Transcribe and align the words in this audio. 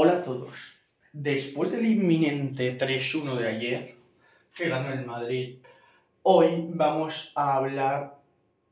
Hola 0.00 0.12
a 0.12 0.22
todos. 0.22 0.76
Después 1.12 1.72
del 1.72 1.84
inminente 1.84 2.78
3-1 2.78 3.36
de 3.36 3.48
ayer, 3.48 3.94
que 4.54 4.68
ganó 4.68 4.92
el 4.92 5.04
Madrid, 5.04 5.56
hoy 6.22 6.66
vamos 6.68 7.32
a 7.34 7.56
hablar 7.56 8.20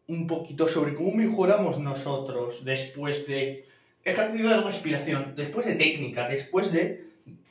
un 0.06 0.28
poquito 0.28 0.68
sobre 0.68 0.94
cómo 0.94 1.10
mejoramos 1.10 1.80
nosotros 1.80 2.64
después 2.64 3.26
de 3.26 3.66
ejercicio 4.04 4.48
de 4.48 4.60
respiración, 4.60 5.34
después 5.34 5.66
de 5.66 5.74
técnica, 5.74 6.28
después 6.28 6.70
de 6.70 7.08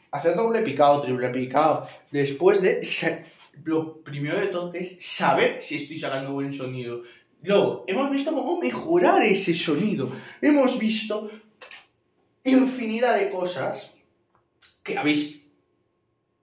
hacer 0.10 0.38
doble 0.38 0.62
picado, 0.62 1.02
triple 1.02 1.28
picado, 1.32 1.86
después 2.12 2.62
de... 2.62 2.82
Lo 3.66 3.98
primero 4.04 4.40
de 4.40 4.48
todo 4.48 4.74
es 4.74 5.06
saber 5.06 5.62
si 5.62 5.76
estoy 5.76 5.98
sacando 5.98 6.32
buen 6.32 6.54
sonido. 6.54 7.02
Luego, 7.44 7.84
hemos 7.88 8.10
visto 8.10 8.32
cómo 8.34 8.58
mejorar 8.58 9.22
ese 9.24 9.54
sonido. 9.54 10.10
Hemos 10.42 10.80
visto 10.80 11.30
infinidad 12.46 13.18
de 13.18 13.32
cosas 13.32 13.94
que 14.84 14.98
habéis 14.98 15.48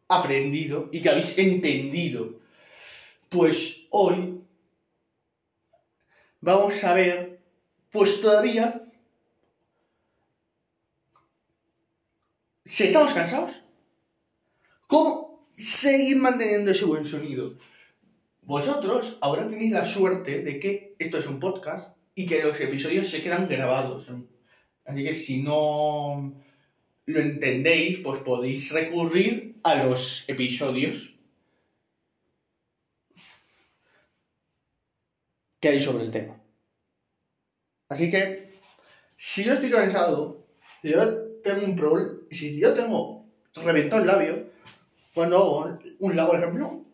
aprendido 0.09 0.88
y 0.93 1.01
que 1.01 1.09
habéis 1.09 1.38
entendido. 1.38 2.41
Pues 3.30 3.87
hoy 3.91 4.43
vamos 6.41 6.84
a 6.84 6.93
ver, 6.93 7.41
pues 7.91 8.20
todavía, 8.20 8.84
si 12.66 12.84
estamos 12.84 13.15
cansados, 13.15 13.62
¿cómo 14.87 15.46
seguir 15.57 16.19
manteniendo 16.19 16.73
ese 16.73 16.84
buen 16.84 17.07
sonido? 17.07 17.57
Vosotros 18.43 19.19
ahora 19.21 19.46
tenéis 19.46 19.71
la 19.71 19.87
suerte 19.87 20.43
de 20.43 20.59
que 20.59 20.96
esto 20.98 21.19
es 21.19 21.29
un 21.29 21.38
podcast 21.38 21.96
y 22.15 22.27
que 22.27 22.43
los 22.43 22.60
episodios 22.60 23.09
se 23.09 23.23
quedan 23.23 23.48
grabados. 23.48 24.10
Así 24.84 25.04
que 25.04 25.14
si 25.14 25.42
no 25.42 26.34
lo 27.06 27.20
entendéis, 27.20 27.98
pues 27.98 28.20
podéis 28.20 28.73
recurrir 28.73 29.54
a 29.62 29.77
los 29.77 30.28
episodios 30.28 31.16
que 35.60 35.68
hay 35.68 35.80
sobre 35.80 36.04
el 36.04 36.10
tema. 36.10 36.37
Así 37.88 38.10
que, 38.10 38.51
si 39.16 39.45
yo 39.45 39.52
estoy 39.52 39.70
cansado, 39.70 40.45
si 40.80 40.90
yo 40.90 41.40
tengo 41.42 41.64
un 41.64 41.76
problema, 41.76 42.10
si 42.30 42.59
yo 42.59 42.74
tengo 42.74 43.24
reventado 43.54 44.02
el 44.02 44.09
labio, 44.09 44.51
cuando 45.14 45.37
hago 45.37 45.79
un 46.01 46.16
lago, 46.16 46.30
por 46.30 46.38
ejemplo, 46.38 46.85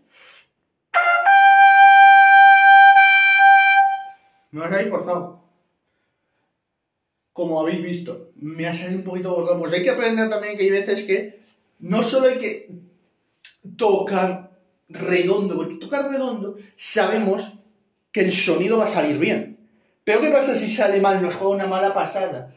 me 4.50 4.60
va 4.60 4.66
a 4.66 4.70
salir 4.70 4.90
forzado 4.90 5.47
como 7.38 7.60
habéis 7.60 7.84
visto, 7.84 8.32
me 8.34 8.66
ha 8.66 8.74
salido 8.74 8.98
un 8.98 9.04
poquito 9.04 9.32
gordo. 9.32 9.60
Pues 9.60 9.72
hay 9.72 9.84
que 9.84 9.90
aprender 9.90 10.28
también 10.28 10.58
que 10.58 10.64
hay 10.64 10.70
veces 10.70 11.04
que 11.04 11.38
no 11.78 12.02
solo 12.02 12.26
hay 12.26 12.38
que 12.38 12.68
tocar 13.76 14.50
redondo, 14.88 15.54
porque 15.54 15.76
tocar 15.76 16.10
redondo 16.10 16.56
sabemos 16.74 17.54
que 18.10 18.22
el 18.22 18.32
sonido 18.32 18.78
va 18.78 18.86
a 18.86 18.88
salir 18.88 19.18
bien. 19.18 19.56
Pero 20.02 20.20
¿qué 20.20 20.30
pasa 20.30 20.56
si 20.56 20.68
sale 20.68 21.00
mal, 21.00 21.22
nos 21.22 21.36
juega 21.36 21.54
una 21.54 21.66
mala 21.68 21.94
pasada? 21.94 22.52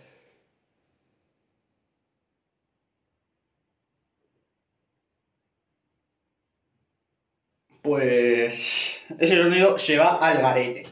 Pues 7.84 9.04
ese 9.20 9.38
sonido 9.38 9.78
se 9.78 9.98
va 10.00 10.18
al 10.18 10.42
garete. 10.42 10.84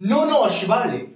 No 0.00 0.26
nos 0.26 0.66
vale 0.66 1.15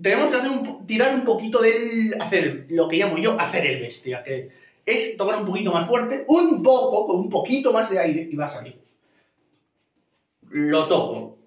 tenemos 0.00 0.30
que 0.30 0.36
hacer 0.36 0.50
un, 0.50 0.86
tirar 0.86 1.14
un 1.14 1.24
poquito 1.24 1.60
del. 1.60 2.14
hacer 2.20 2.66
lo 2.70 2.88
que 2.88 2.98
llamo 2.98 3.18
yo 3.18 3.38
hacer 3.38 3.66
el 3.66 3.80
bestia, 3.80 4.22
que 4.22 4.50
es 4.86 5.16
tocar 5.16 5.40
un 5.40 5.46
poquito 5.46 5.72
más 5.72 5.86
fuerte, 5.86 6.24
un 6.28 6.62
poco, 6.62 7.06
con 7.06 7.20
un 7.20 7.30
poquito 7.30 7.72
más 7.72 7.90
de 7.90 7.98
aire 7.98 8.28
y 8.30 8.36
va 8.36 8.46
a 8.46 8.50
salir. 8.50 8.80
Lo 10.48 10.88
toco. 10.88 11.38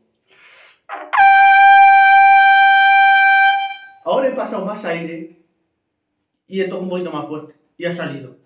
Ahora 4.04 4.28
he 4.28 4.32
pasado 4.32 4.66
más 4.66 4.86
aire 4.86 5.38
y 6.48 6.62
he 6.62 6.66
tocado 6.66 6.84
un 6.84 6.90
poquito 6.90 7.12
más 7.12 7.28
fuerte 7.28 7.56
y 7.78 7.86
ha 7.86 7.94
salido. 7.94 8.38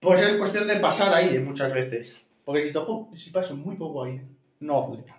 Pues 0.00 0.20
es 0.20 0.36
cuestión 0.36 0.68
de 0.68 0.76
pasar 0.76 1.14
aire 1.14 1.40
muchas 1.40 1.72
veces. 1.72 2.24
Porque 2.44 2.64
si 2.64 2.72
toco, 2.72 3.08
si 3.14 3.30
paso 3.30 3.56
muy 3.56 3.76
poco 3.76 4.04
aire, 4.04 4.24
no 4.60 4.74
va 4.74 4.80
a 4.80 4.86
funcionar. 4.86 5.17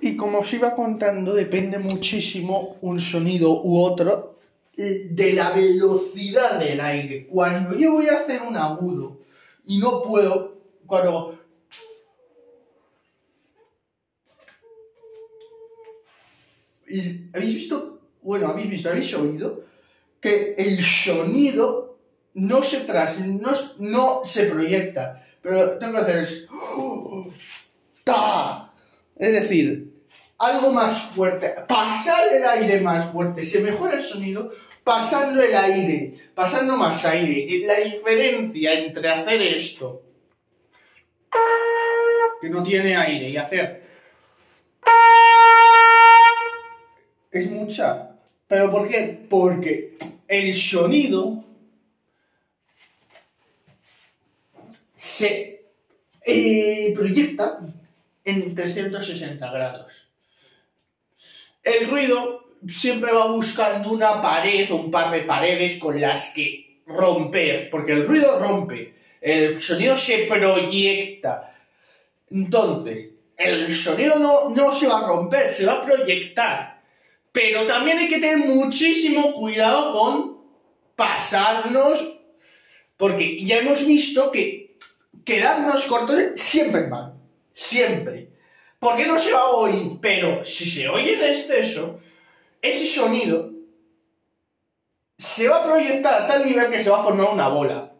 Y 0.00 0.16
como 0.16 0.40
os 0.40 0.52
iba 0.52 0.74
contando, 0.74 1.34
depende 1.34 1.78
muchísimo 1.78 2.76
un 2.82 3.00
sonido 3.00 3.62
u 3.62 3.80
otro 3.80 4.38
de 4.76 5.32
la 5.32 5.52
velocidad 5.52 6.58
del 6.58 6.80
aire. 6.80 7.26
Cuando 7.26 7.76
yo 7.76 7.92
voy 7.92 8.08
a 8.08 8.18
hacer 8.18 8.42
un 8.42 8.56
agudo 8.56 9.20
y 9.66 9.78
no 9.78 10.02
puedo, 10.02 10.58
cuando... 10.86 11.38
¿Habéis 17.32 17.54
visto? 17.54 18.00
Bueno, 18.22 18.48
habéis 18.48 18.70
visto, 18.70 18.88
habéis 18.88 19.14
oído 19.14 19.64
que 20.20 20.54
el 20.54 20.82
sonido 20.82 21.98
no 22.34 22.62
se 22.62 22.80
tras, 22.80 23.20
no, 23.20 23.52
no 23.78 24.24
se 24.24 24.46
proyecta, 24.46 25.24
pero 25.42 25.78
tengo 25.78 25.92
que 25.92 25.98
hacer 25.98 26.24
es... 26.24 26.46
¡Ta! 28.04 28.63
Es 29.16 29.32
decir, 29.32 29.94
algo 30.38 30.72
más 30.72 31.00
fuerte, 31.02 31.54
pasar 31.68 32.34
el 32.34 32.44
aire 32.44 32.80
más 32.80 33.10
fuerte, 33.10 33.44
se 33.44 33.60
mejora 33.60 33.94
el 33.94 34.02
sonido 34.02 34.50
pasando 34.82 35.42
el 35.42 35.54
aire, 35.54 36.14
pasando 36.34 36.76
más 36.76 37.04
aire. 37.06 37.66
La 37.66 37.78
diferencia 37.80 38.74
entre 38.74 39.08
hacer 39.08 39.40
esto, 39.40 40.02
que 42.40 42.50
no 42.50 42.62
tiene 42.62 42.96
aire, 42.96 43.30
y 43.30 43.36
hacer... 43.36 43.84
es 47.30 47.50
mucha. 47.50 48.10
¿Pero 48.46 48.70
por 48.70 48.88
qué? 48.88 49.26
Porque 49.28 49.96
el 50.28 50.54
sonido 50.54 51.42
se 54.94 55.66
eh, 56.24 56.92
proyecta 56.94 57.60
en 58.24 58.54
360 58.54 59.50
grados. 59.50 60.08
El 61.62 61.88
ruido 61.88 62.44
siempre 62.66 63.12
va 63.12 63.26
buscando 63.26 63.90
una 63.90 64.20
pared 64.20 64.70
o 64.70 64.76
un 64.76 64.90
par 64.90 65.10
de 65.10 65.22
paredes 65.22 65.78
con 65.78 66.00
las 66.00 66.32
que 66.34 66.80
romper, 66.86 67.70
porque 67.70 67.92
el 67.92 68.06
ruido 68.06 68.38
rompe, 68.38 68.94
el 69.20 69.60
sonido 69.60 69.96
se 69.96 70.26
proyecta. 70.26 71.54
Entonces, 72.30 73.10
el 73.36 73.74
sonido 73.74 74.18
no, 74.18 74.50
no 74.50 74.74
se 74.74 74.86
va 74.86 75.00
a 75.00 75.06
romper, 75.06 75.50
se 75.50 75.66
va 75.66 75.74
a 75.74 75.82
proyectar. 75.82 76.82
Pero 77.32 77.66
también 77.66 77.98
hay 77.98 78.08
que 78.08 78.20
tener 78.20 78.38
muchísimo 78.38 79.32
cuidado 79.32 79.92
con 79.92 80.38
pasarnos, 80.94 82.20
porque 82.96 83.44
ya 83.44 83.58
hemos 83.58 83.86
visto 83.86 84.30
que 84.30 84.76
quedarnos 85.24 85.84
cortos 85.86 86.16
siempre 86.36 86.86
mal. 86.86 87.13
Siempre. 87.54 88.28
Porque 88.78 89.06
no 89.06 89.18
se 89.18 89.32
va 89.32 89.40
a 89.40 89.50
oír, 89.50 89.98
pero 90.02 90.44
si 90.44 90.68
se 90.68 90.88
oye 90.88 91.14
en 91.14 91.24
exceso, 91.24 91.98
ese 92.60 92.86
sonido 92.86 93.50
se 95.16 95.48
va 95.48 95.58
a 95.58 95.64
proyectar 95.64 96.22
a 96.22 96.26
tal 96.26 96.44
nivel 96.44 96.70
que 96.70 96.80
se 96.80 96.90
va 96.90 97.00
a 97.00 97.02
formar 97.02 97.30
una 97.32 97.48
bola. 97.48 97.92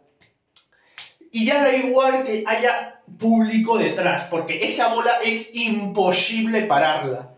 Y 1.30 1.46
ya 1.46 1.62
da 1.62 1.74
igual 1.74 2.24
que 2.24 2.44
haya 2.46 3.00
público 3.18 3.78
detrás, 3.78 4.24
porque 4.30 4.66
esa 4.66 4.92
bola 4.92 5.20
es 5.24 5.54
imposible 5.54 6.62
pararla. 6.62 7.34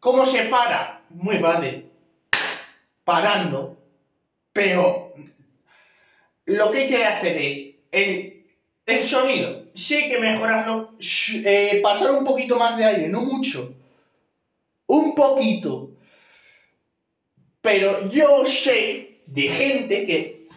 ¿Cómo 0.00 0.26
se 0.26 0.44
para? 0.44 1.02
Muy 1.10 1.38
fácil. 1.38 1.90
Parando. 3.04 3.78
Pero 4.52 5.14
lo 6.44 6.70
que 6.70 6.78
hay 6.78 6.88
que 6.88 7.04
hacer 7.04 7.40
es 7.40 7.74
el, 7.90 8.43
el 8.86 9.02
sonido 9.02 9.64
sí 9.74 10.08
que 10.08 10.18
mejorarlo, 10.18 10.96
eh, 11.44 11.80
pasar 11.82 12.12
un 12.12 12.24
poquito 12.24 12.58
más 12.58 12.76
de 12.76 12.84
aire, 12.84 13.08
no 13.08 13.22
mucho. 13.22 13.74
Un 14.86 15.14
poquito. 15.14 15.90
Pero 17.60 18.10
yo 18.10 18.44
sé 18.46 19.22
de 19.26 19.48
gente 19.48 20.04
que, 20.04 20.48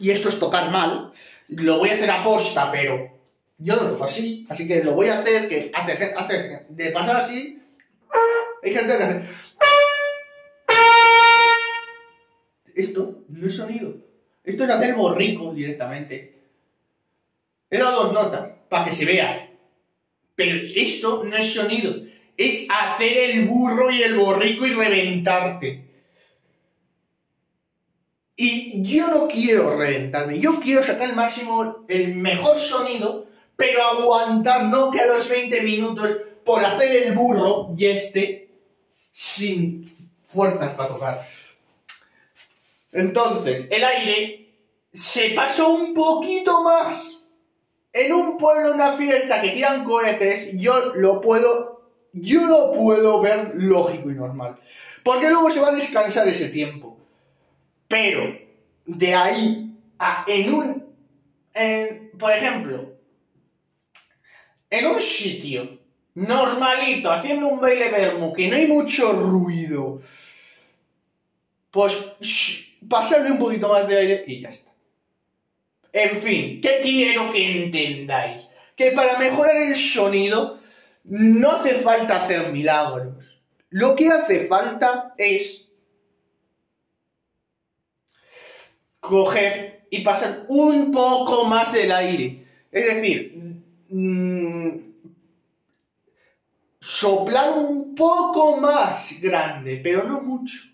y 0.00 0.10
esto 0.10 0.28
es 0.28 0.38
tocar 0.38 0.70
mal, 0.70 1.12
lo 1.48 1.78
voy 1.78 1.90
a 1.90 1.92
hacer 1.92 2.10
a 2.10 2.24
posta, 2.24 2.70
pero 2.72 3.10
yo 3.58 3.76
lo 3.76 3.90
toco 3.90 4.04
así, 4.04 4.44
así 4.48 4.66
que 4.66 4.82
lo 4.82 4.92
voy 4.92 5.06
a 5.06 5.18
hacer, 5.18 5.48
que 5.48 5.70
hace, 5.72 6.14
hace 6.16 6.66
de 6.68 6.90
pasar 6.90 7.16
así, 7.16 7.62
hay 8.62 8.72
gente 8.72 8.96
que 8.96 9.02
hace... 9.02 9.22
Esto 12.74 13.24
no 13.28 13.46
es 13.46 13.56
sonido. 13.56 13.94
Esto 14.44 14.64
es 14.64 14.70
hacer 14.70 14.94
borrico 14.94 15.52
directamente. 15.52 16.31
He 17.72 17.78
dado 17.78 18.02
dos 18.04 18.12
notas 18.12 18.52
para 18.68 18.84
que 18.84 18.92
se 18.92 19.06
vea. 19.06 19.50
Pero 20.36 20.68
esto 20.76 21.24
no 21.24 21.34
es 21.34 21.54
sonido. 21.54 21.94
Es 22.36 22.68
hacer 22.70 23.16
el 23.16 23.46
burro 23.46 23.90
y 23.90 24.02
el 24.02 24.14
borrico 24.14 24.66
y 24.66 24.74
reventarte. 24.74 25.82
Y 28.36 28.82
yo 28.82 29.08
no 29.08 29.26
quiero 29.26 29.78
reventarme, 29.78 30.38
yo 30.38 30.60
quiero 30.60 30.82
sacar 30.82 31.08
el 31.08 31.16
máximo, 31.16 31.84
el 31.88 32.16
mejor 32.16 32.58
sonido, 32.58 33.26
pero 33.56 33.82
aguantar, 33.82 34.64
no 34.64 34.90
que 34.90 35.00
a 35.00 35.06
los 35.06 35.28
20 35.28 35.62
minutos 35.62 36.18
por 36.44 36.64
hacer 36.64 37.04
el 37.04 37.14
burro 37.14 37.72
y 37.76 37.86
este 37.86 38.50
sin 39.12 39.94
fuerzas 40.26 40.74
para 40.74 40.88
tocar. 40.88 41.26
Entonces, 42.90 43.68
el 43.70 43.84
aire 43.84 44.48
se 44.92 45.30
pasó 45.30 45.70
un 45.70 45.94
poquito 45.94 46.62
más. 46.62 47.21
En 47.92 48.12
un 48.12 48.38
pueblo, 48.38 48.72
una 48.72 48.92
fiesta 48.92 49.40
que 49.42 49.50
tiran 49.50 49.84
cohetes, 49.84 50.52
yo 50.54 50.94
lo 50.94 51.20
puedo, 51.20 51.90
yo 52.12 52.46
lo 52.46 52.72
puedo 52.72 53.20
ver 53.20 53.50
lógico 53.54 54.10
y 54.10 54.14
normal. 54.14 54.58
Porque 55.02 55.28
luego 55.28 55.50
se 55.50 55.60
va 55.60 55.68
a 55.68 55.74
descansar 55.74 56.26
ese 56.28 56.48
tiempo. 56.48 56.98
Pero, 57.88 58.38
de 58.86 59.14
ahí 59.14 59.76
a 59.98 60.24
en 60.26 60.54
un, 60.54 60.94
por 62.18 62.32
ejemplo, 62.32 62.94
en 64.70 64.86
un 64.86 65.00
sitio 65.00 65.78
normalito, 66.14 67.12
haciendo 67.12 67.48
un 67.48 67.60
baile 67.60 67.90
vermo, 67.90 68.32
que 68.32 68.48
no 68.48 68.56
hay 68.56 68.66
mucho 68.66 69.12
ruido, 69.12 70.00
pues 71.70 72.14
pasarle 72.88 73.32
un 73.32 73.38
poquito 73.38 73.68
más 73.68 73.86
de 73.86 73.98
aire 73.98 74.24
y 74.26 74.40
ya 74.40 74.50
está. 74.50 74.71
En 75.92 76.18
fin, 76.18 76.60
¿qué 76.60 76.80
quiero 76.82 77.30
que 77.30 77.64
entendáis? 77.64 78.50
Que 78.76 78.92
para 78.92 79.18
mejorar 79.18 79.56
el 79.56 79.76
sonido 79.76 80.56
no 81.04 81.50
hace 81.50 81.74
falta 81.74 82.16
hacer 82.16 82.50
milagros. 82.50 83.42
Lo 83.68 83.94
que 83.94 84.08
hace 84.08 84.46
falta 84.46 85.14
es 85.18 85.70
coger 89.00 89.86
y 89.90 90.00
pasar 90.00 90.46
un 90.48 90.90
poco 90.90 91.44
más 91.44 91.74
el 91.74 91.92
aire. 91.92 92.44
Es 92.70 92.86
decir, 92.86 93.34
mmm, 93.88 94.78
soplar 96.80 97.50
un 97.52 97.94
poco 97.94 98.56
más 98.56 99.20
grande, 99.20 99.80
pero 99.82 100.04
no 100.04 100.22
mucho. 100.22 100.72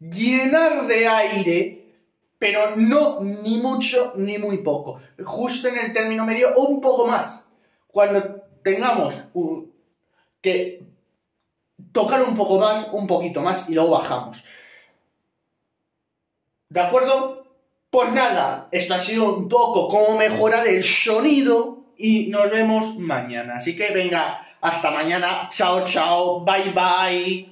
Llenar 0.00 0.86
de 0.86 1.08
aire, 1.08 1.94
pero 2.38 2.76
no 2.76 3.20
ni 3.20 3.58
mucho 3.58 4.12
ni 4.16 4.38
muy 4.38 4.58
poco. 4.58 5.00
Justo 5.24 5.68
en 5.68 5.78
el 5.78 5.92
término 5.92 6.24
medio, 6.24 6.54
un 6.56 6.80
poco 6.80 7.06
más. 7.06 7.44
Cuando 7.88 8.42
tengamos 8.62 9.28
que 10.40 10.82
tocar 11.92 12.22
un 12.22 12.36
poco 12.36 12.60
más, 12.60 12.88
un 12.92 13.06
poquito 13.06 13.40
más 13.40 13.68
y 13.68 13.74
luego 13.74 13.90
bajamos. 13.90 14.44
¿De 16.68 16.80
acuerdo? 16.80 17.46
Pues 17.90 18.12
nada, 18.12 18.68
esto 18.70 18.94
ha 18.94 18.98
sido 18.98 19.34
un 19.34 19.48
poco 19.48 19.88
cómo 19.88 20.18
mejorar 20.18 20.66
el 20.68 20.84
sonido 20.84 21.84
y 21.96 22.28
nos 22.28 22.50
vemos 22.50 22.96
mañana. 22.98 23.56
Así 23.56 23.74
que 23.74 23.90
venga, 23.90 24.40
hasta 24.60 24.90
mañana. 24.90 25.48
Chao, 25.50 25.84
chao. 25.84 26.44
Bye, 26.44 26.72
bye. 26.72 27.48